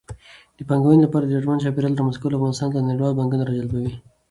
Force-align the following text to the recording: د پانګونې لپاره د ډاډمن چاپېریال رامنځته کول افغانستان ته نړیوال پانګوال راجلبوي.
د 0.57 0.59
پانګونې 0.69 1.03
لپاره 1.03 1.23
د 1.25 1.31
ډاډمن 1.35 1.57
چاپېریال 1.63 1.93
رامنځته 1.99 2.21
کول 2.21 2.33
افغانستان 2.37 2.69
ته 2.73 2.87
نړیوال 2.89 3.13
پانګوال 3.17 3.41
راجلبوي. 3.45 3.91